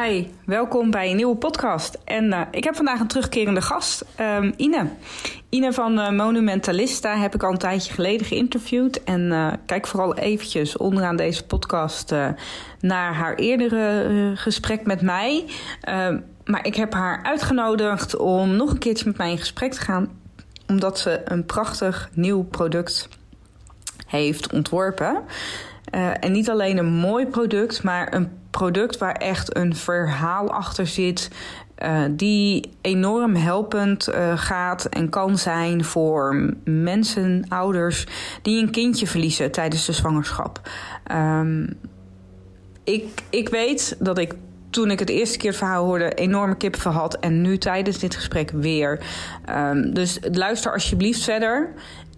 [0.00, 1.98] Hi, welkom bij een nieuwe podcast.
[2.04, 4.88] En uh, ik heb vandaag een terugkerende gast, um, Ine.
[5.48, 9.04] Ine van uh, Monumentalista heb ik al een tijdje geleden geïnterviewd.
[9.04, 12.14] En uh, kijk vooral eventjes onderaan deze podcast
[12.80, 15.44] naar haar eerdere gesprek met mij.
[15.80, 19.80] Ehm, maar ik heb haar uitgenodigd om nog een keertje met mij in gesprek te
[19.80, 20.18] gaan.
[20.66, 23.08] Omdat ze een prachtig nieuw product
[24.06, 25.22] heeft ontworpen.
[26.20, 31.30] En niet alleen een mooi product, maar een product waar echt een verhaal achter zit.
[31.82, 38.06] Uh, die enorm helpend uh, gaat en kan zijn voor mensen, ouders
[38.42, 40.60] die een kindje verliezen tijdens de zwangerschap.
[41.12, 41.78] Um,
[42.84, 44.34] ik, ik weet dat ik
[44.70, 48.50] toen ik het eerste keer verhaal hoorde enorme kippenvel had en nu tijdens dit gesprek
[48.50, 49.00] weer.
[49.56, 51.72] Um, dus luister alsjeblieft verder.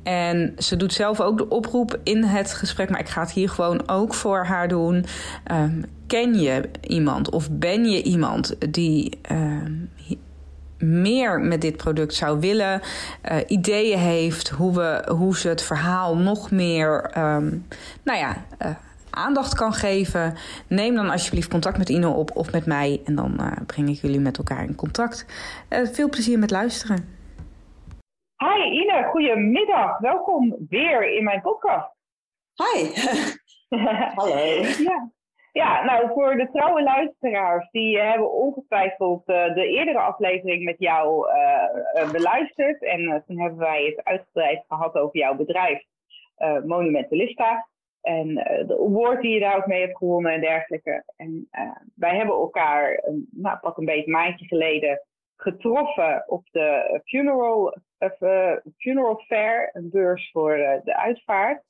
[0.05, 3.49] En ze doet zelf ook de oproep in het gesprek, maar ik ga het hier
[3.49, 5.05] gewoon ook voor haar doen.
[5.53, 9.63] Um, ken je iemand of ben je iemand die uh,
[10.79, 12.81] meer met dit product zou willen,
[13.31, 17.67] uh, ideeën heeft hoe, we, hoe ze het verhaal nog meer um,
[18.03, 18.69] nou ja, uh,
[19.11, 20.35] aandacht kan geven,
[20.67, 24.01] neem dan alsjeblieft contact met Ino op of met mij en dan uh, breng ik
[24.01, 25.27] jullie met elkaar in contact.
[25.69, 27.24] veel plezier met luisteren.
[28.45, 29.99] Hi Ine, goedemiddag.
[29.99, 31.95] Welkom weer in mijn podcast.
[32.55, 32.89] Hi.
[34.19, 34.37] Hallo.
[34.79, 35.11] ja.
[35.53, 41.29] Ja, nou voor de trouwe luisteraars, die hebben ongetwijfeld uh, de eerdere aflevering met jou
[41.29, 42.83] uh, beluisterd.
[42.83, 45.85] En toen hebben wij het uitgebreid gehad over jouw bedrijf,
[46.65, 47.69] Monumentalista.
[48.01, 48.35] En
[48.67, 51.05] de award die je daar ook mee hebt gewonnen en dergelijke.
[51.17, 51.49] En
[51.95, 55.01] wij hebben elkaar, nou pak een beetje een maandje geleden,
[55.45, 57.77] getroffen op de Funeral,
[58.77, 61.63] funeral Fair, een beurs voor de uitvaart.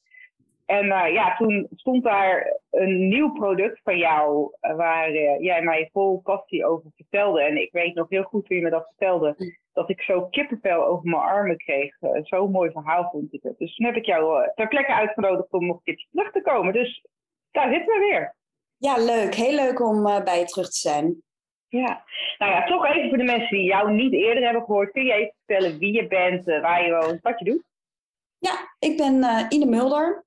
[0.66, 6.20] En uh, ja, toen stond daar een nieuw product van jou, waar jij mij vol
[6.20, 7.42] passie over vertelde.
[7.42, 9.36] En ik weet nog heel goed je me dat vertelde,
[9.72, 11.96] dat ik zo kippenvel over mijn armen kreeg.
[12.22, 13.58] Zo'n mooi verhaal vond ik het.
[13.58, 16.72] Dus toen heb ik jou ter plekke uitgenodigd om nog een keertje terug te komen.
[16.72, 17.04] Dus
[17.50, 18.36] daar zitten we weer.
[18.76, 19.34] Ja, leuk.
[19.34, 21.22] Heel leuk om bij je terug te zijn.
[21.80, 22.04] Ja,
[22.38, 24.92] nou ja, toch even voor de mensen die jou niet eerder hebben gehoord.
[24.92, 27.62] Kun je even vertellen wie je bent, waar je woont, wat je doet?
[28.38, 30.24] Ja, ik ben Ine Mulder.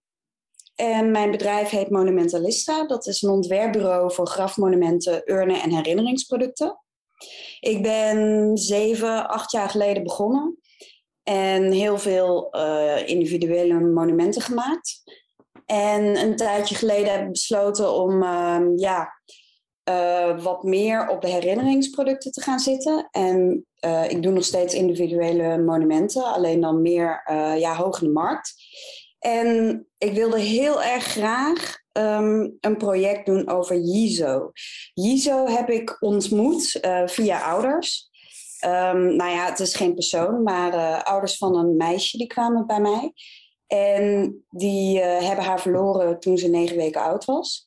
[0.75, 2.87] En mijn bedrijf heet Monumentalista.
[2.87, 6.79] Dat is een ontwerpbureau voor grafmonumenten, urnen en herinneringsproducten.
[7.59, 10.59] Ik ben zeven, acht jaar geleden begonnen.
[11.23, 15.03] En heel veel uh, individuele monumenten gemaakt.
[15.65, 19.16] En een tijdje geleden heb ik besloten om uh, ja,
[19.89, 23.07] uh, wat meer op de herinneringsproducten te gaan zitten.
[23.11, 27.21] En uh, ik doe nog steeds individuele monumenten, alleen dan meer
[27.57, 28.53] ja, hoog in de markt.
[29.19, 34.51] En ik wilde heel erg graag um, een project doen over Jizo.
[34.93, 38.09] Jizo heb ik ontmoet uh, via ouders.
[38.65, 42.65] Um, nou ja, het is geen persoon, maar uh, ouders van een meisje die kwamen
[42.65, 43.13] bij mij.
[43.67, 47.66] En die uh, hebben haar verloren toen ze negen weken oud was.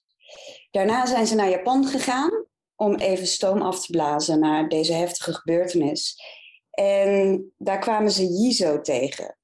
[0.70, 5.32] Daarna zijn ze naar Japan gegaan om even stoom af te blazen naar deze heftige
[5.32, 6.22] gebeurtenis.
[6.70, 9.36] En daar kwamen ze Jizo tegen.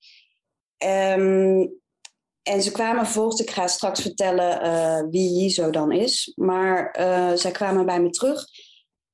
[0.85, 1.81] Um,
[2.43, 7.33] en ze kwamen vervolgens, ik ga straks vertellen uh, wie Jizo dan is, maar uh,
[7.33, 8.47] zij kwamen bij me terug.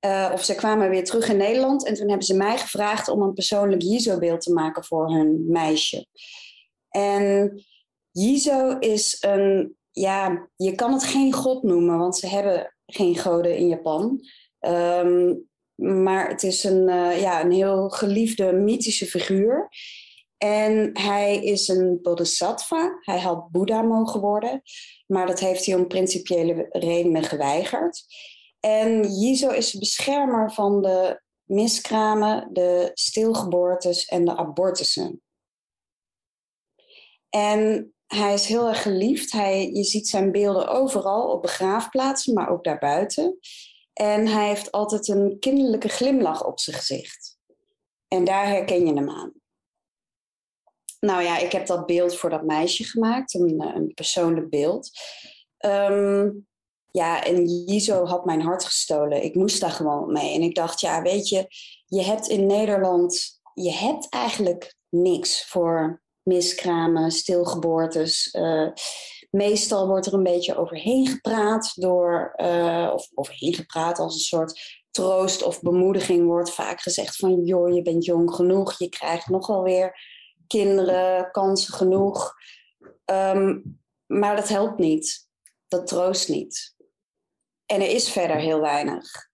[0.06, 3.22] Uh, of ze kwamen weer terug in Nederland en toen hebben ze mij gevraagd om
[3.22, 6.06] een persoonlijk Jizo-beeld te maken voor hun meisje.
[6.88, 7.54] En
[8.10, 13.56] Jizo is een, ja, je kan het geen god noemen, want ze hebben geen goden
[13.56, 14.20] in Japan.
[14.60, 16.84] Um, maar het is een,
[17.20, 19.68] ja, een heel geliefde mythische figuur.
[20.42, 22.98] En hij is een bodhisattva.
[23.00, 24.62] Hij had Boeddha mogen worden.
[25.06, 28.04] Maar dat heeft hij om principiële redenen geweigerd.
[28.60, 35.22] En Jizo is de beschermer van de miskramen, de stilgeboortes en de abortussen.
[37.28, 39.32] En hij is heel erg geliefd.
[39.32, 43.38] Hij, je ziet zijn beelden overal op begraafplaatsen, maar ook daarbuiten.
[43.92, 47.38] En hij heeft altijd een kinderlijke glimlach op zijn gezicht.
[48.08, 49.32] En daar herken je hem aan.
[51.00, 54.90] Nou ja, ik heb dat beeld voor dat meisje gemaakt, een, een persoonlijk beeld.
[55.58, 56.30] Ehm,
[56.90, 59.24] ja, en Jizo had mijn hart gestolen.
[59.24, 60.34] Ik moest daar gewoon mee.
[60.34, 61.46] En ik dacht, ja, weet je,
[61.86, 68.34] je hebt in Nederland, je hebt eigenlijk niks voor miskramen, stilgeboortes.
[68.34, 68.68] Uh,
[69.30, 74.80] meestal wordt er een beetje overheen gepraat door, uh, of overheen gepraat als een soort
[74.90, 79.62] troost of bemoediging wordt vaak gezegd van joh, je bent jong genoeg, je krijgt nogal
[79.62, 79.96] weer
[80.46, 82.34] kinderen, kansen genoeg.
[83.04, 83.60] Ehm,
[84.06, 85.28] maar dat helpt niet.
[85.68, 86.74] Dat troost niet.
[87.66, 89.30] En er is verder heel weinig.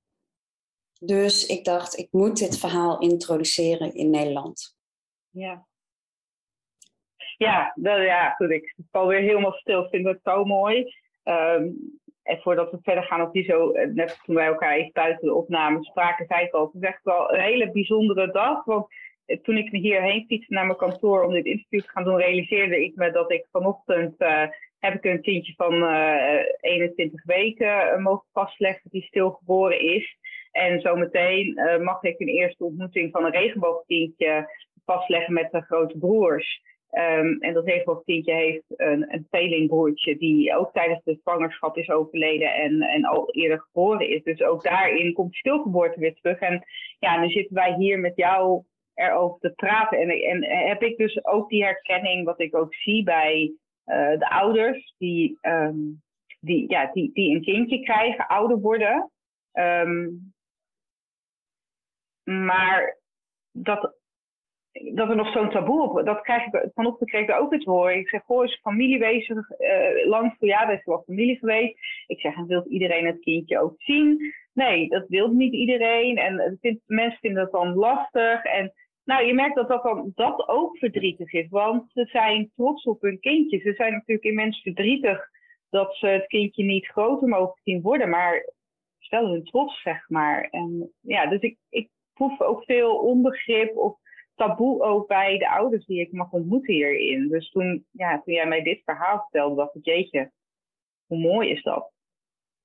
[1.00, 4.76] Dus ik dacht, ik moet dit verhaal introduceren in Nederland.
[5.30, 5.67] Ja.
[7.38, 8.50] Ja, dat, ja goed.
[8.50, 9.88] Ik val weer helemaal stil.
[9.88, 10.84] Vind het zo mooi.
[11.24, 11.98] Um,
[12.28, 15.26] en voordat we verder gaan op die zo, eh, net toen wij elkaar even buiten
[15.26, 18.64] de opname spraken, zei ik al, het is echt wel een hele bijzondere dag.
[18.64, 18.86] Want
[19.26, 22.84] eh, toen ik hierheen fietste naar mijn kantoor om dit interview te gaan doen, realiseerde
[22.84, 24.42] ik me dat ik vanochtend uh,
[24.78, 30.16] heb ik een kindje van uh, 21 weken mogen vastleggen die stilgeboren is.
[30.52, 34.48] En zometeen mag ik een eerste ontmoeting van een regenboogkindje
[34.84, 36.60] vastleggen met de grote broers.
[36.92, 37.64] Um, en dat
[38.04, 43.30] kindje heeft een, een tweelingbroertje die ook tijdens de zwangerschap is overleden en, en al
[43.30, 44.22] eerder geboren is.
[44.22, 46.38] Dus ook daarin komt stilgeboorte weer terug.
[46.38, 46.64] En
[46.98, 48.62] ja, nu zitten wij hier met jou
[48.94, 49.98] erover te praten.
[49.98, 53.52] En, en heb ik dus ook die herkenning, wat ik ook zie bij
[53.86, 56.02] uh, de ouders die, um,
[56.40, 59.10] die, ja, die, die een kindje krijgen, ouder worden.
[59.52, 60.32] Um,
[62.24, 62.98] maar
[63.52, 63.97] dat
[64.94, 67.98] dat er nog zo'n taboe op dat krijg ik vanochtend kreeg ik ook iets horen.
[67.98, 69.50] Ik zeg, goh, is familie bezig?
[69.50, 71.78] Uh, lang voor ja, is wel familie geweest.
[72.06, 74.34] Ik zeg, en wil iedereen het kindje ook zien?
[74.52, 76.16] Nee, dat wil niet iedereen.
[76.16, 78.44] En vindt, mensen vinden dat dan lastig.
[78.44, 78.72] En
[79.04, 81.48] nou, je merkt dat dat, dan, dat ook verdrietig is.
[81.48, 83.58] Want ze zijn trots op hun kindje.
[83.58, 85.28] Ze zijn natuurlijk immens verdrietig
[85.70, 88.08] dat ze het kindje niet groter mogen zien worden.
[88.08, 88.52] Maar
[88.98, 90.48] stel hun trots, zeg maar.
[90.50, 93.98] En ja, dus ik, ik proef ook veel onbegrip of
[94.38, 97.28] taboe ook bij de ouders die ik mag ontmoeten hierin.
[97.28, 100.32] Dus toen, ja, toen jij mij dit verhaal vertelde, dacht ik, jeetje,
[101.06, 101.90] hoe mooi is dat?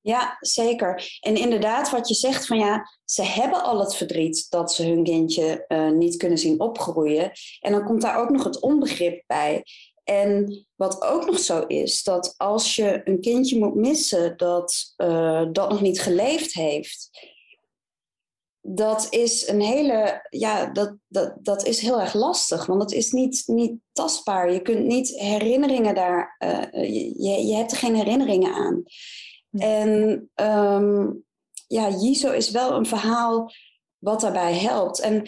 [0.01, 1.17] Ja, zeker.
[1.19, 5.03] En inderdaad, wat je zegt van ja, ze hebben al het verdriet dat ze hun
[5.03, 7.31] kindje uh, niet kunnen zien opgroeien.
[7.59, 9.63] En dan komt daar ook nog het onbegrip bij.
[10.03, 15.45] En wat ook nog zo is, dat als je een kindje moet missen dat, uh,
[15.51, 17.09] dat nog niet geleefd heeft,
[18.65, 23.11] dat is een hele, ja, dat, dat, dat is heel erg lastig, want het is
[23.11, 24.53] niet, niet tastbaar.
[24.53, 26.73] Je kunt niet herinneringen daar, uh,
[27.17, 28.83] je, je hebt er geen herinneringen aan.
[29.51, 31.23] En um,
[31.67, 33.51] ja, Jizo is wel een verhaal
[33.97, 34.99] wat daarbij helpt.
[34.99, 35.27] En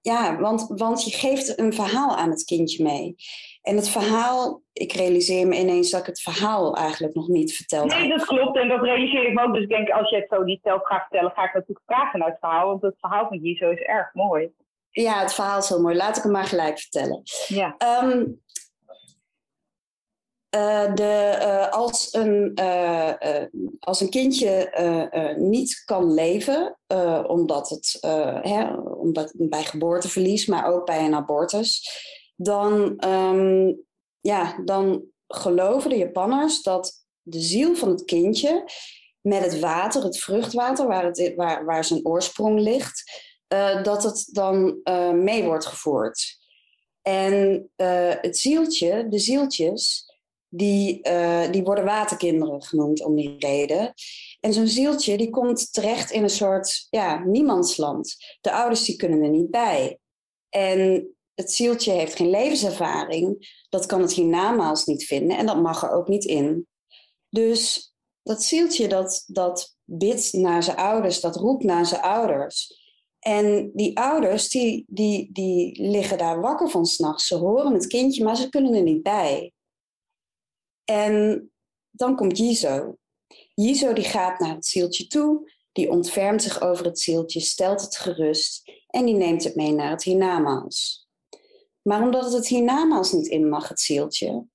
[0.00, 3.14] ja, want, want je geeft een verhaal aan het kindje mee.
[3.62, 7.92] En het verhaal, ik realiseer me ineens dat ik het verhaal eigenlijk nog niet verteld
[7.92, 8.00] heb.
[8.00, 8.56] Nee, dat klopt.
[8.56, 9.54] En dat realiseer ik me ook.
[9.54, 12.18] Dus ik denk, als je het zo niet zelf gaat vertellen, ga ik natuurlijk vragen
[12.18, 12.66] naar het verhaal.
[12.66, 14.52] Want het verhaal van Jizo is erg mooi.
[14.90, 15.96] Ja, het verhaal is heel mooi.
[15.96, 17.22] Laat ik hem maar gelijk vertellen.
[17.46, 17.76] Ja.
[18.02, 18.40] Um,
[20.56, 23.12] uh, de, uh, als, een, uh,
[23.78, 26.78] als een kindje niet kan leven,
[27.26, 27.98] omdat het
[28.42, 31.90] hè, omdat, bij geboorteverlies, maar ook bij een abortus,
[32.34, 33.82] dan, um,
[34.20, 38.64] ja, dan geloven de Japanners dat de ziel van het kindje
[39.20, 43.30] met het water, het vruchtwater, waar, het, waar, waar zijn oorsprong ligt,
[43.82, 44.80] dat het dan
[45.24, 46.38] mee wordt gevoerd.
[47.02, 47.70] En
[48.20, 50.10] het zieltje, de zieltjes,
[50.48, 51.00] die,
[51.50, 53.94] die worden waterkinderen genoemd om die reden.
[54.40, 58.16] En zo'n zieltje die komt terecht in een soort ja, niemandsland.
[58.40, 59.98] De ouders die kunnen er niet bij.
[60.48, 63.56] En het zieltje heeft geen levenservaring.
[63.68, 66.66] Dat kan het hiernamaals niet vinden en dat mag er ook niet in.
[67.28, 72.80] Dus dat zieltje dat, dat bidt naar zijn ouders, dat roept naar zijn ouders.
[73.18, 77.26] En die ouders die, die, die liggen daar wakker van s'nachts.
[77.26, 79.52] Ze horen het kindje, maar ze kunnen er niet bij.
[80.84, 81.50] En
[81.90, 82.96] dan komt Jizo.
[83.54, 87.96] Jizo die gaat naar het zieltje toe, die ontfermt zich over het zieltje, stelt het
[87.96, 91.01] gerust en die neemt het mee naar het hiernamaals.
[91.82, 94.46] Maar omdat het hiernamaals niet in mag, het zieltje,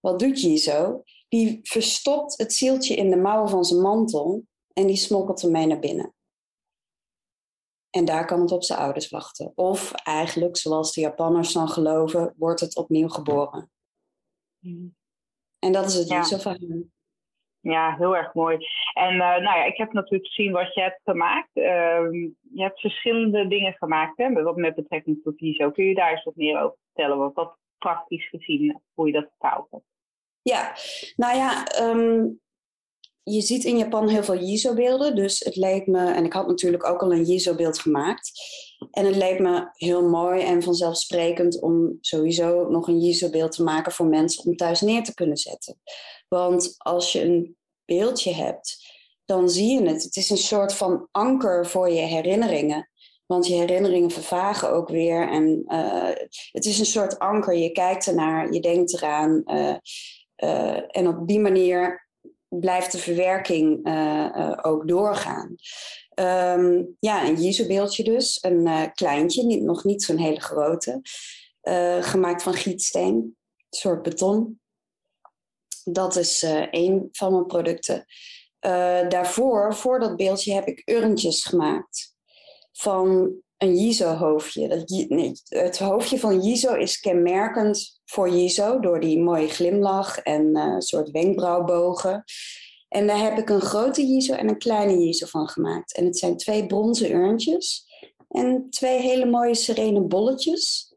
[0.00, 1.02] wat doet Jizo?
[1.28, 5.66] Die verstopt het zieltje in de mouwen van zijn mantel en die smokkelt hem mee
[5.66, 6.14] naar binnen.
[7.90, 9.52] En daar kan het op zijn ouders wachten.
[9.54, 13.70] Of eigenlijk, zoals de Japanners dan geloven, wordt het opnieuw geboren.
[14.58, 14.96] Mm.
[15.58, 16.22] En dat is het ja.
[16.24, 16.90] zo van
[17.68, 18.56] Ja, heel erg mooi.
[18.92, 21.50] En uh, nou ja, ik heb natuurlijk gezien wat je hebt gemaakt.
[21.54, 22.12] Uh,
[22.52, 25.70] je hebt verschillende dingen gemaakt, hè, wat met betrekking tot ISO.
[25.70, 27.32] Kun je daar eens wat meer over vertellen?
[27.34, 29.84] Wat, praktisch gezien, hoe je dat vertaald hebt?
[30.42, 30.72] Ja,
[31.16, 32.40] nou ja, um,
[33.28, 35.16] je ziet in Japan heel veel Jizo-beelden.
[35.16, 38.30] Dus het leek me, en ik had natuurlijk ook al een Jizo-beeld gemaakt.
[38.90, 43.92] En het leek me heel mooi en vanzelfsprekend om sowieso nog een Jizo-beeld te maken
[43.92, 45.80] voor mensen om thuis neer te kunnen zetten.
[46.28, 50.02] Want als je een beeldje hebt, dan zie je het.
[50.02, 52.90] Het is een soort van anker voor je herinneringen.
[53.26, 55.28] Want je herinneringen vervagen ook weer.
[55.28, 57.54] En uh, het is een soort anker.
[57.56, 59.42] Je kijkt ernaar, je denkt eraan.
[59.46, 59.76] Uh,
[60.36, 62.05] uh, en op die manier
[62.60, 65.54] blijft de verwerking uh, ook doorgaan.
[66.14, 68.38] Um, ja, een Jizo-beeldje dus.
[68.42, 71.00] Een uh, kleintje, niet, nog niet zo'n hele grote.
[72.00, 73.14] gemaakt van gietsteen.
[73.14, 73.36] Een
[73.70, 74.60] soort beton.
[75.84, 78.04] Dat is één van mijn producten.
[79.08, 82.14] daarvoor, voor dat beeldje, heb ik urntjes gemaakt.
[82.72, 84.84] Van een Jizo-hoofdje.
[85.48, 91.10] Het hoofdje van Jizo is kenmerkend voor Jizo door die mooie glimlach en uh, soort
[91.10, 92.24] wenkbrauwbogen.
[92.88, 95.96] En daar heb ik een grote Jizo en een kleine Jizo van gemaakt.
[95.96, 97.84] En het zijn twee bronzen urntjes
[98.28, 100.94] en twee hele mooie serene bolletjes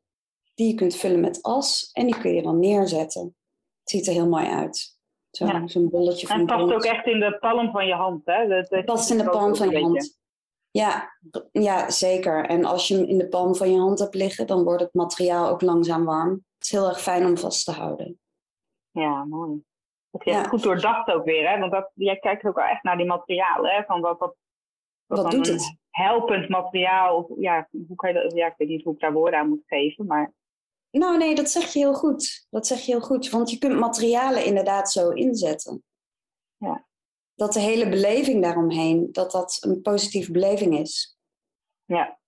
[0.56, 3.36] die je kunt vullen met as en die kun je dan neerzetten.
[3.80, 4.98] Het ziet er heel mooi uit.
[5.32, 5.68] Zo'n ja.
[5.68, 8.46] zo bolletje van En het past ook echt in de palm van je hand, hè?
[8.54, 10.18] Het past in de palm van je hand.
[10.72, 11.18] Ja,
[11.52, 12.46] ja, zeker.
[12.46, 14.94] En als je hem in de palm van je hand hebt liggen, dan wordt het
[14.94, 16.46] materiaal ook langzaam warm.
[16.60, 18.20] Het is heel erg fijn om vast te houden.
[18.92, 19.64] Ja, mooi.
[20.12, 20.44] Dat je ja.
[20.44, 21.60] goed doordacht ook weer, hè?
[21.60, 23.84] Want dat, jij kijkt ook wel echt naar die materialen, hè?
[23.84, 24.36] Van wat, wat,
[25.06, 25.78] wat, wat doet het?
[25.90, 27.36] Helpend materiaal.
[27.38, 29.64] Ja, hoe kan je dat, ja, ik weet niet hoe ik daar woorden aan moet
[29.66, 30.34] geven, maar.
[30.92, 32.48] Nou, nee, dat zeg je heel goed.
[32.50, 33.30] Dat zeg je heel goed.
[33.30, 35.84] Want je kunt materialen inderdaad zo inzetten.
[36.58, 36.88] Ja
[37.40, 41.18] dat de hele beleving daaromheen, dat dat een positieve beleving is.
[41.86, 42.20] Ja.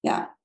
[0.00, 0.38] Ja.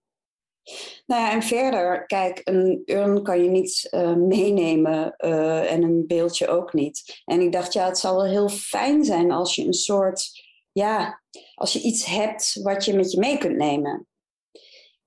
[1.06, 6.08] Nou ja, en verder, kijk, een urn kan je niet uh, meenemen uh, en een
[6.08, 7.22] beeldje ook niet.
[7.26, 11.22] En ik dacht, ja, het zal wel heel fijn zijn als je een soort, ja,
[11.56, 14.08] als je iets hebt wat je met je mee kunt nemen.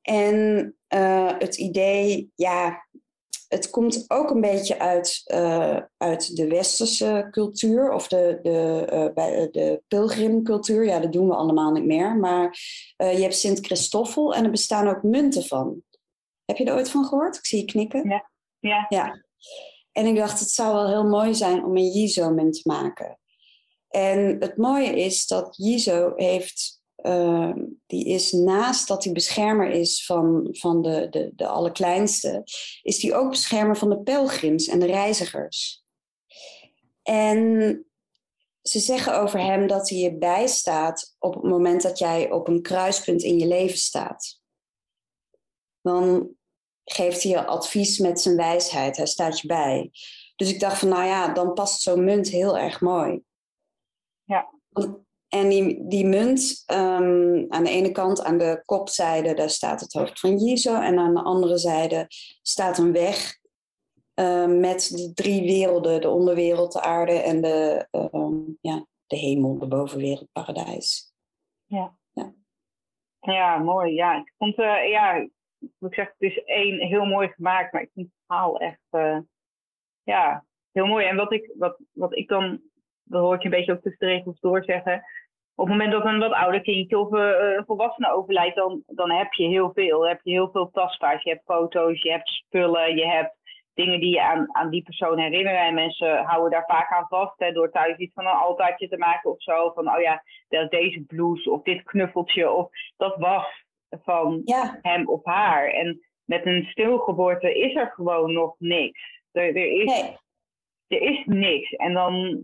[0.03, 2.87] En uh, het idee, ja,
[3.53, 9.15] het komt ook een beetje uit, uh, uit de westerse cultuur of de, de, uh,
[9.15, 10.85] bij de pilgrimcultuur.
[10.85, 12.17] Ja, dat doen we allemaal niet meer.
[12.17, 12.59] Maar
[12.97, 15.83] uh, je hebt Sint Christoffel en er bestaan ook munten van.
[16.45, 17.37] Heb je er ooit van gehoord?
[17.37, 18.09] Ik zie je knikken.
[18.09, 18.31] Ja.
[18.59, 18.87] ja.
[18.89, 19.25] ja.
[19.93, 23.19] En ik dacht, het zou wel heel mooi zijn om een Jizo-munt te maken.
[23.89, 27.53] En het mooie is dat Jizo heeft uh,
[27.87, 32.43] die is naast dat hij beschermer is van, van de, de, de allerkleinste,
[32.83, 35.85] is die ook beschermer van de pelgrims en de reizigers.
[37.03, 37.85] En
[38.63, 42.63] ze zeggen over hem dat hij je bijstaat op het moment dat jij op een
[42.63, 44.41] kruispunt in je leven staat.
[45.81, 46.31] Dan
[46.85, 49.91] geeft hij je advies met zijn wijsheid, hij staat je bij.
[50.37, 53.23] Dus ik dacht van, nou ja, dan past zo'n munt heel erg mooi.
[54.25, 54.51] Ja.
[55.35, 59.93] En die, die munt, um, aan de ene kant, aan de kopzijde, daar staat het
[59.93, 60.81] hoofd van Jizo.
[60.81, 62.07] En aan de andere zijde
[62.43, 63.39] staat een weg
[64.21, 69.59] uh, met de drie werelden: de onderwereld, de aarde en de, um, ja, de hemel,
[69.59, 71.15] de bovenwereld, paradijs.
[71.67, 71.97] Ja.
[72.13, 72.33] ja.
[73.21, 73.95] Ja, mooi.
[73.95, 75.15] Ja, ik vond, uh, ja,
[75.79, 79.19] ik zeg, het is één heel mooi gemaakt, maar ik vind het verhaal echt, uh,
[80.03, 81.07] ja, heel mooi.
[81.07, 82.61] En wat ik, wat, wat ik dan,
[83.03, 85.05] dat hoor ik je een beetje ook tussen de regels door zeggen
[85.55, 89.11] op het moment dat een wat ouder kindje of uh, een volwassene overlijdt, dan, dan
[89.11, 89.99] heb je heel veel.
[89.99, 91.23] Dan heb je heel veel tastbaars.
[91.23, 93.37] Je hebt foto's, je hebt spullen, je hebt
[93.75, 95.61] dingen die je aan, aan die persoon herinneren.
[95.61, 98.99] En mensen houden daar vaak aan vast hè, door thuis iets van een altaartje te
[98.99, 99.71] maken of zo.
[99.75, 100.23] Van, oh ja,
[100.69, 104.79] deze blouse of dit knuffeltje of dat was van ja.
[104.83, 105.69] hem of haar.
[105.69, 109.01] En met een stilgeboorte is er gewoon nog niks.
[109.33, 110.17] Er, er, is, nee.
[110.87, 111.71] er is niks.
[111.71, 112.43] En dan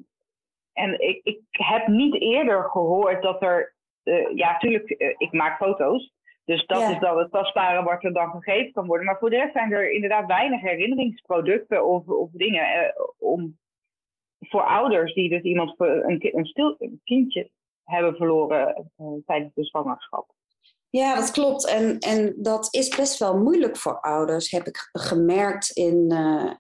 [0.79, 3.75] en ik, ik heb niet eerder gehoord dat er.
[4.05, 6.13] Uh, ja, natuurlijk, uh, ik maak foto's.
[6.45, 6.91] Dus dat Ja.
[6.91, 9.07] is dan het tastbare wat er dan gegeven kan worden.
[9.07, 13.59] Maar voor de rest zijn er inderdaad weinig herinneringsproducten of, of dingen eh, om
[14.41, 17.51] voor ouders die dus iemand een, een stil een kindje
[17.85, 20.31] hebben verloren eh, tijdens de zwangerschap.
[20.91, 21.67] Ja, dat klopt.
[21.69, 26.11] En, en dat is best wel moeilijk voor ouders, heb ik gemerkt in.
[26.11, 26.51] eh,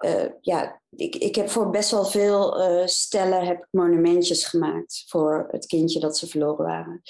[0.00, 5.48] eh, ja, ik, ik heb voor best wel veel eh, stellen heb monumentjes gemaakt voor
[5.50, 7.02] het kindje dat ze verloren waren.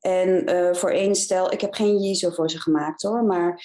[0.00, 3.64] En eh, voor één stel, ik heb geen Jizo voor ze gemaakt hoor, maar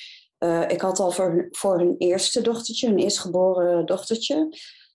[0.67, 4.49] ik had al voor, hun- voor hun eerste dochtertje, hun eerstgeboren dochtertje,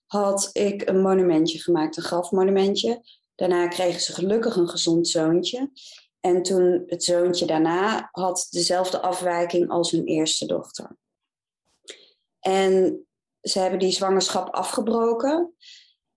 [0.05, 3.03] had ik een monumentje gemaakt, een grafmonumentje.
[3.35, 5.71] Daarna kregen ze gelukkig een gezond zoontje.
[6.19, 10.97] En toen het zoontje daarna had dezelfde afwijking als hun eerste dochter.
[12.39, 13.05] En
[13.41, 15.55] ze hebben die zwangerschap afgebroken.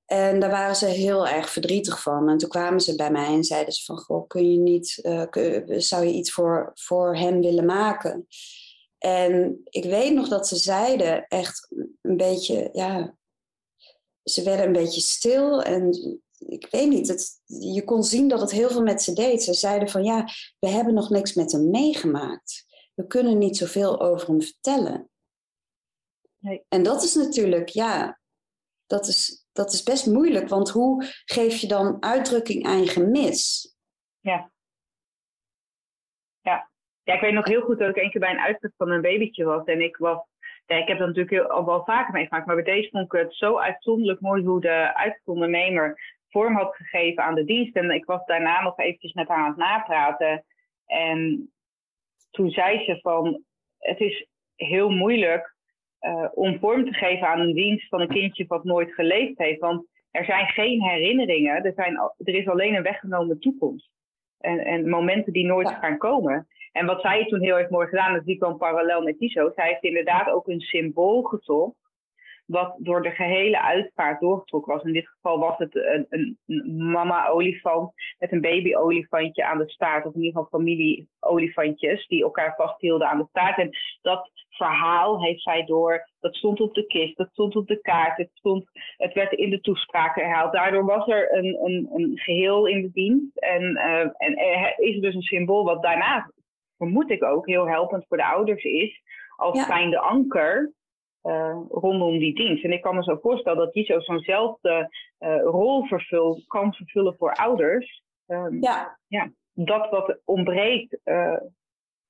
[0.05, 2.29] En daar waren ze heel erg verdrietig van.
[2.29, 3.99] En toen kwamen ze bij mij en zeiden ze van...
[3.99, 8.27] Goh, kun je niet, uh, zou je iets voor, voor hem willen maken?
[8.99, 11.69] En ik weet nog dat ze zeiden echt
[12.03, 12.69] een beetje...
[12.73, 13.17] Ja,
[14.23, 15.91] ze werden een beetje stil en
[16.39, 19.43] ik weet niet, het, je kon zien dat het heel veel met ze deed.
[19.43, 20.29] Ze zeiden van ja,
[20.59, 22.65] we hebben nog niks met hem meegemaakt.
[22.95, 25.11] We kunnen niet zoveel over hem vertellen.
[26.45, 26.65] Nee.
[26.69, 28.19] En dat is natuurlijk, ja,
[28.87, 30.49] dat is, dat is best moeilijk.
[30.49, 33.75] Want hoe geef je dan uitdrukking aan je gemis?
[34.21, 34.51] Ja.
[36.41, 36.71] Ja.
[37.03, 39.01] Ja, ik weet nog heel goed dat ik een keer bij een uitzet van een
[39.01, 39.65] babytje was.
[39.65, 40.27] En ik was
[40.67, 43.35] ja, ik heb dat natuurlijk al wel vaker meegemaakt, maar bij deze vond ik het
[43.35, 47.77] zo uitzonderlijk mooi hoe de uitzondernemer vorm had gegeven aan de dienst.
[47.77, 50.45] En ik was daarna nog eventjes met haar aan het napraten.
[50.87, 51.53] En
[52.31, 53.45] toen zei ze van,
[53.79, 55.54] het is heel moeilijk
[56.05, 59.61] uh, om vorm te geven aan een dienst van een kindje wat nooit geleefd heeft.
[59.61, 63.91] Want er zijn geen herinneringen, er, zijn, er is alleen een weggenomen toekomst.
[64.39, 66.47] En, en momenten die nooit gaan komen.
[66.73, 69.53] En wat zij toen heel erg mooi gedaan, dat die kwam parallel met Tiso.
[69.55, 71.77] Zij heeft inderdaad ook een symbool gezocht
[72.47, 74.85] wat door de gehele uitvaart doorgetrokken was.
[74.85, 80.07] In dit geval was het een, een, een mama-olifant met een baby-olifantje aan de staart,
[80.07, 83.59] of in ieder geval familie-olifantjes die elkaar vasthielden aan de staart.
[83.59, 83.71] En
[84.03, 88.17] dat verhaal heeft zij door, dat stond op de kist, dat stond op de kaart,
[88.17, 88.65] het, stond,
[88.97, 90.53] het werd in de toespraken herhaald.
[90.53, 95.01] Daardoor was er een, een, een geheel in de dienst en, uh, en er is
[95.01, 96.33] dus een symbool wat daarna,
[96.77, 99.03] vermoed ik ook, heel helpend voor de ouders is,
[99.37, 99.65] als ja.
[99.65, 100.73] zijnde anker
[101.23, 102.65] uh, rondom die dienst.
[102.65, 107.17] En ik kan me zo voorstellen dat die zo zo'nzelfde uh, rol vervult, kan vervullen
[107.17, 108.03] voor ouders.
[108.27, 108.99] Um, ja.
[109.07, 109.31] ja.
[109.53, 111.01] Dat wat ontbreekt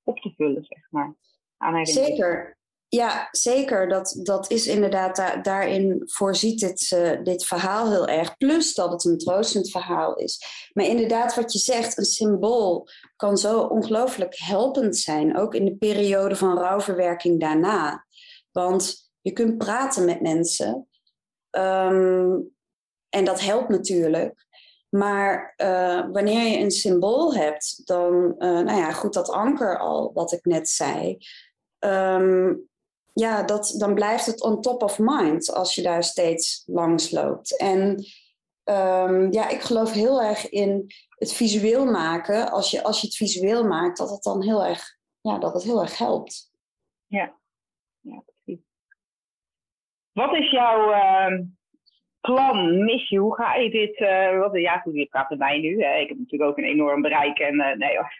[0.03, 1.13] op te vullen, zeg maar.
[1.83, 2.57] Zeker.
[2.87, 3.87] Ja, zeker.
[3.87, 6.89] Dat, dat is inderdaad, da daarin voorziet dit,
[7.23, 8.37] dit verhaal heel erg.
[8.37, 10.41] Plus dat het een troostend verhaal is.
[10.73, 15.37] Maar inderdaad, wat je zegt, een symbool kan zo ongelooflijk helpend zijn.
[15.37, 18.05] Ook in de periode van rouwverwerking daarna.
[18.51, 20.87] Want je kunt praten met mensen.
[21.49, 22.37] Ehm,
[23.09, 24.45] en dat helpt natuurlijk.
[24.97, 30.11] Maar uh, wanneer je een symbool hebt, dan, uh, nou ja, goed, dat anker al,
[30.13, 31.17] wat ik net zei.
[31.79, 32.69] Um,
[33.13, 37.57] ja, dat, dan blijft het on top of mind als je daar steeds langs loopt.
[37.57, 38.05] En
[38.63, 42.51] um, ja, ik geloof heel erg in het visueel maken.
[42.51, 45.63] Als je, als je het visueel maakt, dat het dan heel erg, ja, dat het
[45.63, 46.51] heel erg helpt.
[47.07, 47.35] Ja,
[47.99, 48.23] ja
[50.15, 51.39] wat is jouw uh,
[52.25, 53.19] plan, missie?
[53.19, 53.99] Hoe ga je dit...
[53.99, 55.83] Uh, wat, ja, goed, je praat met mij nu.
[55.83, 55.95] Hè?
[55.95, 57.39] Ik heb natuurlijk ook een enorm bereik.
[57.39, 58.13] En, uh, nee hoor.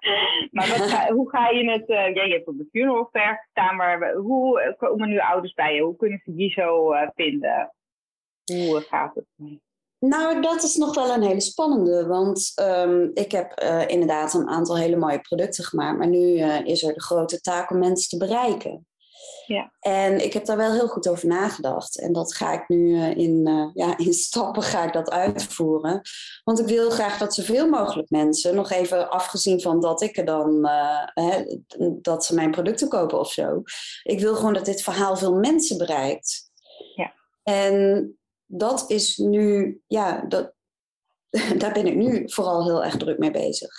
[0.54, 1.88] maar wat hoe ga je het...
[1.88, 3.76] Uh, ja, je hebt op de funeral fair gestaan.
[3.76, 5.82] Maar hoe komen nu ouders bij je?
[5.82, 7.74] Hoe kunnen ze die zo vinden?
[8.44, 9.24] Hoe gaat het?
[9.98, 12.06] Nou, dat is nog wel een hele spannende.
[12.06, 13.52] Want um, ik heb
[13.86, 15.98] inderdaad een aantal hele mooie producten gemaakt.
[15.98, 18.86] Maar nu is er de grote taak om mensen te bereiken.
[19.46, 19.72] Ja.
[19.80, 21.98] En ik heb daar wel heel goed over nagedacht.
[21.98, 26.00] En dat ga ik nu uh, in, uh, ja, in stappen ga ik dat uitvoeren.
[26.44, 30.24] Want ik wil graag dat zoveel mogelijk mensen, nog even afgezien van dat ik er
[30.24, 31.44] dan, uh, hè,
[32.00, 33.62] dat ze mijn producten kopen of zo.
[34.02, 36.50] Ik wil gewoon dat dit verhaal veel mensen bereikt.
[36.94, 37.12] Ja.
[37.42, 40.52] En dat is nu, ja, dat,
[41.58, 43.70] daar ben ik nu vooral heel erg druk mee bezig.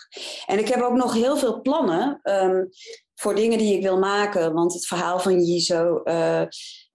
[0.46, 2.20] En ik heb ook nog heel veel plannen.
[2.24, 2.70] Um,
[3.16, 4.54] voor dingen die ik wil maken.
[4.54, 6.44] Want het verhaal van Jizo, uh,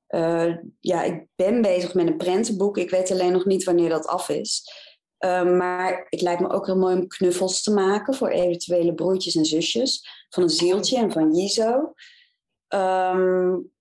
[0.09, 2.79] uh, ja, ik ben bezig met een prentenboek.
[2.79, 4.73] Ik weet alleen nog niet wanneer dat af is.
[5.25, 9.35] Uh, maar het lijkt me ook heel mooi om knuffels te maken voor eventuele broertjes
[9.35, 10.09] en zusjes.
[10.29, 11.93] Van een zieltje en van Jizo.
[12.69, 13.73] Um,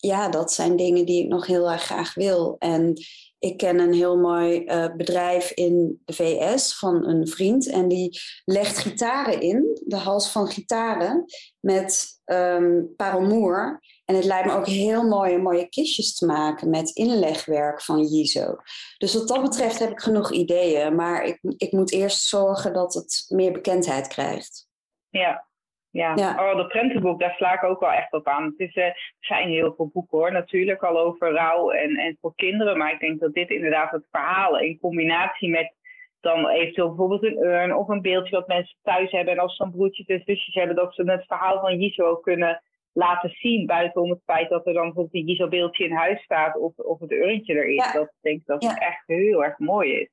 [0.00, 2.56] ja, dat zijn dingen die ik nog heel erg graag wil.
[2.58, 2.94] En
[3.38, 7.68] ik ken een heel mooi uh, bedrijf in de VS van een vriend.
[7.68, 11.24] En die legt gitaren in, de hals van gitaren,
[11.60, 13.80] met um, parelmoer.
[14.04, 18.04] En het lijkt me ook heel mooi om mooie kistjes te maken met inlegwerk van
[18.04, 18.56] Jizo.
[18.98, 20.94] Dus wat dat betreft heb ik genoeg ideeën.
[20.94, 24.66] Maar ik, ik moet eerst zorgen dat het meer bekendheid krijgt.
[25.08, 25.47] Ja,
[25.90, 26.14] ja.
[26.50, 28.44] oh, dat prentenboek, daar sla ik ook wel echt op aan.
[28.44, 32.16] Het is, uh, er zijn heel veel boeken hoor, natuurlijk al over rouw en, en
[32.20, 32.78] voor kinderen.
[32.78, 35.76] Maar ik denk dat dit inderdaad het verhaal in combinatie met
[36.20, 39.34] dan eventueel bijvoorbeeld een urn of een beeldje wat mensen thuis hebben.
[39.34, 42.22] En als ze dan broertjes en zusjes hebben, dat ze het verhaal van Jizo ook
[42.22, 43.66] kunnen laten zien.
[43.66, 47.12] Buitenom het feit dat er dan bijvoorbeeld een Giselbeeldje in huis staat of, of het
[47.12, 47.92] urntje er is.
[47.92, 50.10] Dat denk ik dat het echt heel erg mooi is.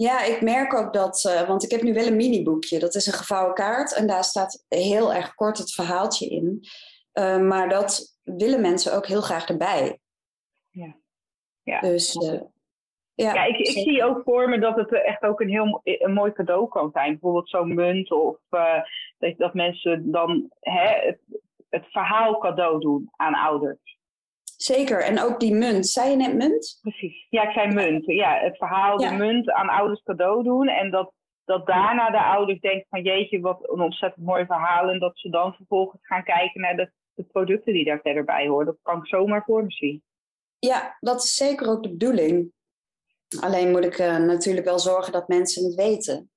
[0.00, 2.78] Ja, ik merk ook dat, uh, want ik heb nu wel een miniboekje.
[2.78, 6.60] Dat is een gevouwen kaart en daar staat heel erg kort het verhaaltje in.
[7.14, 9.98] Uh, maar dat willen mensen ook heel graag erbij.
[10.70, 10.96] Ja.
[11.62, 11.80] ja.
[11.80, 12.40] Dus uh,
[13.14, 16.12] ja, ja ik, ik zie ook voor me dat het echt ook een heel een
[16.12, 17.10] mooi cadeau kan zijn.
[17.10, 18.38] Bijvoorbeeld zo'n munt of
[19.18, 21.18] dat, dat mensen dan hè, het,
[21.68, 23.99] het verhaal cadeau doen aan ouders.
[24.62, 25.88] Zeker, en ook die munt.
[25.88, 26.78] Zei je net munt?
[26.80, 27.26] Precies.
[27.30, 28.06] Ja, ik zei munt.
[28.06, 30.68] Ja, het verhaal, de munt aan ouders cadeau doen.
[30.68, 31.12] En dat,
[31.44, 34.88] dat daarna de ouders denken van jeetje, wat een ontzettend mooi verhaal.
[34.88, 38.46] En dat ze dan vervolgens gaan kijken naar de, de producten die daar verder bij
[38.46, 38.66] horen.
[38.66, 40.02] Dat kan ik zomaar voor me zien.
[40.58, 42.52] Ja, dat is zeker ook de bedoeling.
[43.40, 46.30] Alleen moet ik uh, natuurlijk wel zorgen dat mensen het weten.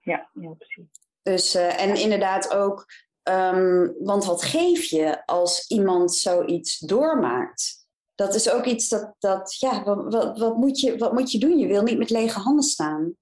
[0.00, 0.86] Ja, ja precies.
[1.22, 2.86] Dus, uh, en inderdaad ook
[3.30, 7.86] Um, want wat geef je als iemand zoiets doormaakt?
[8.14, 11.58] Dat is ook iets dat, dat ja, wat, wat, moet je, wat moet je doen?
[11.58, 13.14] Je wil niet met lege handen staan.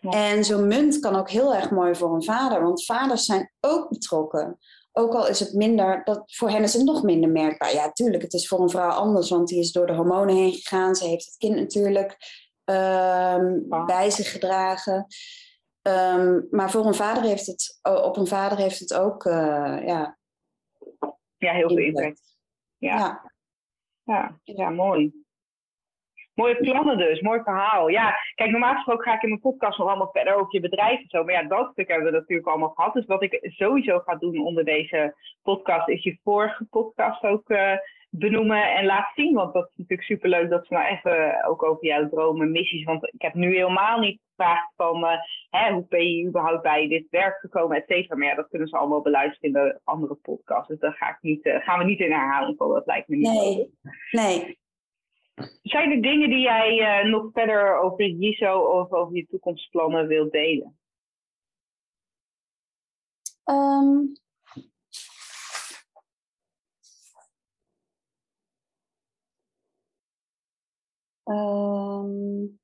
[0.00, 0.10] Ja.
[0.10, 3.88] En zo'n munt kan ook heel erg mooi voor een vader, want vaders zijn ook
[3.88, 4.58] betrokken.
[4.92, 7.74] Ook al is het minder, dat, voor hen is het nog minder merkbaar.
[7.74, 10.52] Ja, tuurlijk, het is voor een vrouw anders, want die is door de hormonen heen
[10.52, 10.94] gegaan.
[10.94, 12.10] Ze heeft het kind natuurlijk
[12.64, 13.84] um, ja.
[13.86, 15.06] bij zich gedragen.
[15.88, 20.18] Um, maar voor een vader heeft het, op een vader heeft het ook, uh, ja.
[21.36, 22.36] Ja, heel veel impact.
[22.76, 22.96] Ja.
[22.96, 23.32] Ja.
[24.04, 24.38] ja.
[24.42, 25.12] ja, mooi.
[26.34, 27.88] Mooie plannen dus, mooi verhaal.
[27.88, 31.00] Ja, kijk, normaal gesproken ga ik in mijn podcast nog allemaal verder over je bedrijf
[31.00, 31.24] en zo.
[31.24, 32.94] Maar ja, dat stuk hebben we natuurlijk allemaal gehad.
[32.94, 37.72] Dus wat ik sowieso ga doen onder deze podcast, is je vorige podcast ook uh,
[38.10, 39.34] benoemen en laten zien.
[39.34, 42.84] Want dat is natuurlijk superleuk dat ze nou even ook over jouw dromen, missies.
[42.84, 44.20] Want ik heb nu helemaal niet
[44.76, 45.18] van uh,
[45.50, 48.16] hè, hoe ben je überhaupt bij dit werk gekomen, et cetera.
[48.16, 50.68] Maar ja, dat kunnen ze allemaal beluisteren in de andere podcast.
[50.68, 52.74] Dus daar ga ik niet, uh, gaan we niet in herhaling komen.
[52.74, 53.26] Dat lijkt me niet.
[53.26, 53.72] Nee,
[54.10, 54.58] nee.
[55.62, 60.32] Zijn er dingen die jij uh, nog verder over JISO of over je toekomstplannen wilt
[60.32, 60.78] delen?
[63.44, 64.12] Um,
[71.24, 72.58] um,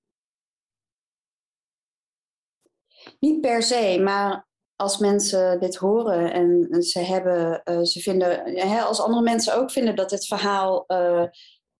[3.24, 8.30] niet per se, maar als mensen dit horen en ze hebben, uh, ze vinden,
[8.68, 11.24] hè, als andere mensen ook vinden dat dit verhaal uh,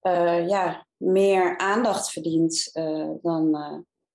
[0.03, 2.71] uh, ja, meer aandacht verdient,
[3.23, 3.55] dan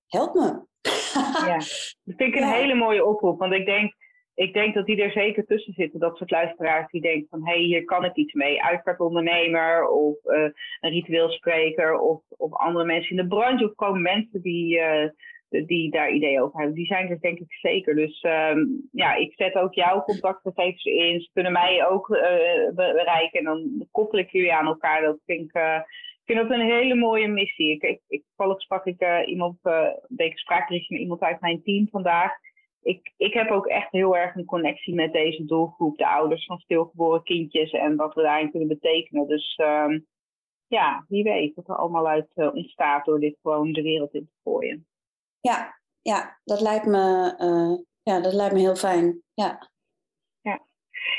[0.08, 0.68] help me.
[1.48, 1.58] ja,
[2.04, 2.54] dat vind ik een ja.
[2.54, 3.94] hele mooie oproep, want ik denk,
[4.34, 7.54] ik denk dat die er zeker tussen zitten, dat soort luisteraars die denken van hé,
[7.54, 8.64] hey, hier kan ik iets mee.
[8.64, 14.80] Uitvaartondernemer of een ritueelspreker of, of andere mensen in de branche of gewoon mensen die
[15.50, 16.76] die daar ideeën over hebben.
[16.76, 17.96] Die zijn er denk ik zeker.
[17.96, 21.22] Dus um, ja, ik zet ook jouw contactgegevens in.
[21.22, 22.20] Ze kunnen mij ook uh,
[22.76, 23.40] bereiken.
[23.40, 25.02] En dan koppel ik jullie aan elkaar.
[25.02, 25.80] Dat vind ik, uh,
[26.26, 27.72] vind dat een hele mooie missie.
[27.72, 28.24] Ik, ik, ik
[28.58, 29.58] sprak ik uh, iemand,
[30.34, 32.32] spraakberichtje met iemand uit mijn team vandaag.
[32.82, 35.98] Ik, ik heb ook echt heel erg een connectie met deze doelgroep.
[35.98, 39.28] De ouders van stilgeboren kindjes en wat we daarin kunnen betekenen.
[39.28, 40.06] Dus um,
[40.68, 44.40] ja, wie weet wat er allemaal uit ontstaat door dit gewoon de wereld in te
[44.44, 44.88] gooien.
[45.42, 49.24] Ja, ja dat, lijkt me, uh, ja, dat lijkt me heel fijn.
[49.34, 49.70] Ja.
[50.42, 50.60] Ja.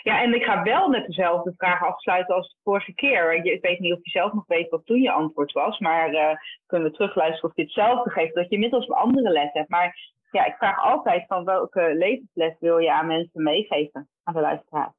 [0.02, 3.34] ja, en ik ga wel met dezelfde vraag afsluiten als de vorige keer.
[3.34, 6.30] Ik weet niet of je zelf nog weet wat toen je antwoord was, maar uh,
[6.66, 9.68] kunnen we terugluisteren of je hetzelfde geeft, dat je inmiddels een andere les hebt.
[9.68, 14.40] Maar ja, ik vraag altijd van welke levensles wil je aan mensen meegeven, aan de
[14.40, 14.94] luisteraar?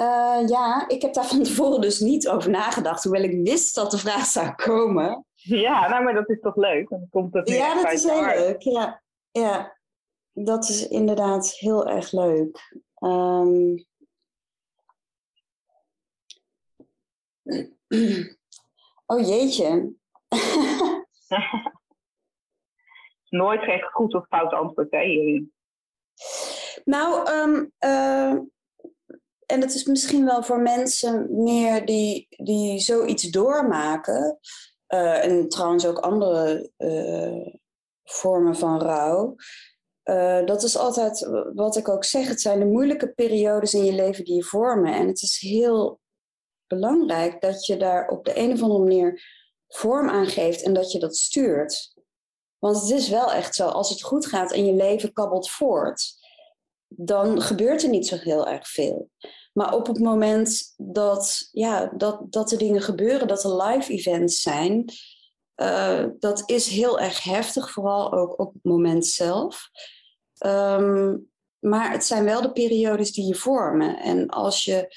[0.00, 3.90] Uh, ja, ik heb daar van tevoren dus niet over nagedacht, hoewel ik wist dat
[3.90, 5.24] de vraag zou komen.
[5.64, 6.88] Ja, nou, maar dat is toch leuk?
[6.88, 8.62] Dan komt het ja, dat is heel leuk.
[8.62, 9.76] Ja, ja,
[10.32, 12.80] dat is inderdaad heel erg leuk.
[12.98, 13.84] Um...
[19.10, 19.94] Oh jeetje.
[23.28, 25.52] Nooit geen goed of fout antwoord hè, hierin.
[26.84, 28.32] Nou, um, uh,
[29.46, 34.38] en het is misschien wel voor mensen meer die, die zoiets doormaken.
[34.94, 37.54] Uh, en trouwens ook andere uh,
[38.04, 39.34] vormen van rouw.
[40.04, 42.28] Uh, dat is altijd wat ik ook zeg.
[42.28, 44.94] Het zijn de moeilijke periodes in je leven die je vormen.
[44.94, 46.00] En het is heel
[46.66, 49.22] belangrijk dat je daar op de een of andere manier
[49.68, 51.94] vorm aan geeft en dat je dat stuurt.
[52.58, 56.12] Want het is wel echt zo, als het goed gaat en je leven kabbelt voort,
[56.86, 59.10] dan gebeurt er niet zo heel erg veel.
[59.52, 64.42] Maar op het moment dat, ja, dat, dat er dingen gebeuren, dat er live events
[64.42, 64.84] zijn,
[65.56, 69.70] uh, dat is heel erg heftig, vooral ook op het moment zelf.
[70.46, 73.98] Um, maar het zijn wel de periodes die je vormen.
[73.98, 74.94] En als je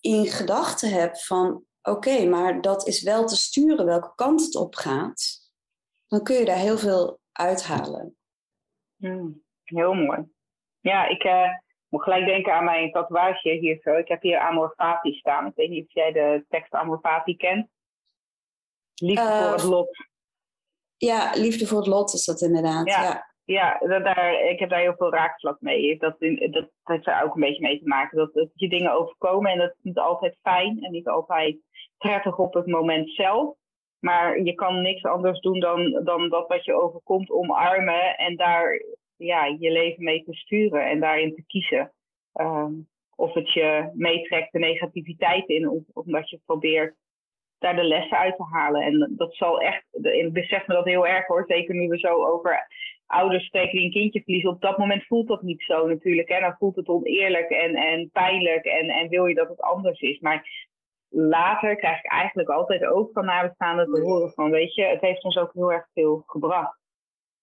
[0.00, 4.74] in gedachten hebt van oké, maar dat is wel te sturen welke kant het op
[4.74, 5.50] gaat,
[6.06, 8.16] dan kun je daar heel veel uithalen.
[8.96, 10.28] Hmm, heel mooi.
[10.80, 11.48] Ja, ik uh,
[11.90, 13.96] moet gelijk denken aan mijn tatoeage hier zo.
[13.96, 15.46] Ik heb hier Amor Fati staan.
[15.46, 17.68] Ik weet niet of jij de tekst Amor Fati kent.
[18.94, 20.08] Liefde voor het eh, lot.
[20.96, 22.86] Ja, liefde voor het lot is dat inderdaad.
[22.86, 23.78] Ja, ja.
[23.78, 25.98] dat, daar, ik heb daar heel veel raakvlak mee.
[25.98, 26.16] Dat,
[26.50, 28.18] dat, heeft er ook een beetje mee te maken.
[28.18, 31.58] Dat, dat je dingen overkomen en dat is niet altijd fijn en niet altijd
[31.98, 33.54] prettig op het moment zelf.
[33.98, 38.82] Maar je kan niks anders doen dan, dan dat wat je overkomt omarmen en daar
[39.26, 41.92] ja, je leven mee te sturen en daarin te kiezen.
[42.32, 42.72] Ehm,
[43.16, 46.96] of het je meetrekt de negativiteit in, omdat je probeert
[47.58, 48.82] daar de lessen uit te halen.
[48.82, 52.24] En dat zal echt, ik besef me dat heel erg hoor, zeker nu we zo
[52.24, 52.66] over
[53.06, 54.50] ouders spreken die een kindje verliezen.
[54.50, 56.28] Op dat moment voelt dat niet zo natuurlijk.
[56.28, 60.00] En dan voelt het oneerlijk en, en pijnlijk en, en wil je dat het anders
[60.00, 60.20] is.
[60.20, 60.68] Maar
[61.08, 65.24] later krijg ik eigenlijk altijd ook van nabestaanden te horen van, weet je, het heeft
[65.24, 66.79] ons ook heel erg veel gebracht.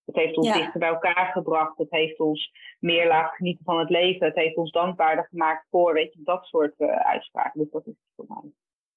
[0.07, 1.77] Het heeft ons dichter bij elkaar gebracht.
[1.77, 4.27] Het heeft ons meer laten genieten van het leven.
[4.27, 7.59] Het heeft ons dankbaarder gemaakt voor, weet je, dat soort uh, uitspraken.
[7.61, 8.51] Dus dat is voor mij.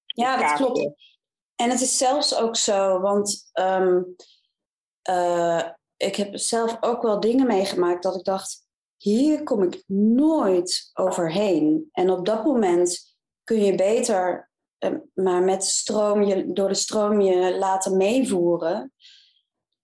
[0.05, 0.79] Ja, dat klopt.
[1.57, 4.15] En het is zelfs ook zo, want um,
[5.11, 5.63] uh,
[5.97, 11.89] ik heb zelf ook wel dingen meegemaakt dat ik dacht, hier kom ik nooit overheen.
[11.93, 14.51] En op dat moment kun je beter
[14.85, 18.93] uh, maar met stroom je, door de stroom je laten meevoeren.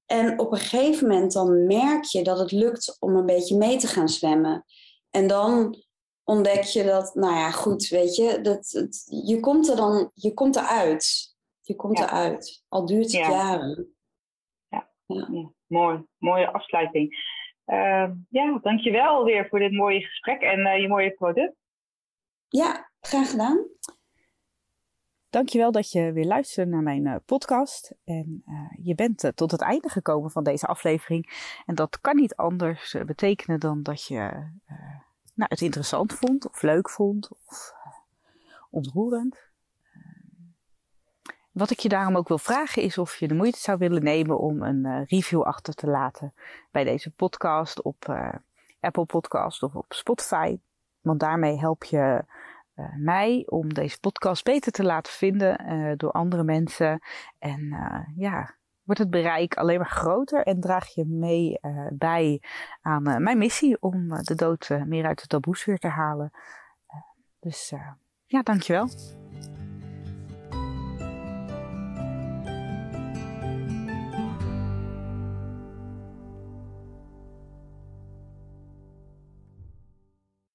[0.06, 3.76] En op een gegeven moment dan merk je dat het lukt om een beetje mee
[3.76, 4.64] te gaan zwemmen.
[5.10, 5.76] En dan
[6.24, 8.88] ontdek je dat, nou ja, goed, weet je, dat,
[9.26, 11.34] je komt er dan, je komt eruit.
[11.60, 12.64] Je komt eruit.
[12.68, 13.96] Al duurt het jaren.
[14.68, 14.90] Ja.
[15.06, 15.50] ja.
[15.66, 16.04] mooi.
[16.18, 17.34] Mooie afsluiting.
[17.66, 21.54] Uh, ja, dankjewel weer voor dit mooie gesprek en uh, je mooie product.
[22.48, 23.66] Ja, graag gedaan.
[25.30, 27.94] Dankjewel dat je weer luisterde naar mijn uh, podcast.
[28.04, 31.52] En uh, je bent uh, tot het einde gekomen van deze aflevering.
[31.66, 34.18] En dat kan niet anders betekenen dan dat je
[35.34, 37.72] nou, het interessant vond, of leuk vond, of
[38.70, 39.44] ontroerend.
[41.50, 44.38] Wat ik je daarom ook wil vragen is of je de moeite zou willen nemen
[44.38, 46.34] om een review achter te laten
[46.70, 48.16] bij deze podcast op
[48.80, 50.58] Apple Podcast of op Spotify.
[51.00, 52.24] Want daarmee help je
[52.76, 57.02] uh, mij om deze podcast beter te laten vinden uh, door andere mensen.
[57.38, 61.58] En uh, ja, wordt het bereik alleen maar groter en draag je mee
[61.92, 62.42] bij
[62.80, 66.30] aan mijn missie om de dood meer uit de taboesfeer te halen.
[67.40, 67.72] dus
[68.26, 68.88] ja, dankjewel.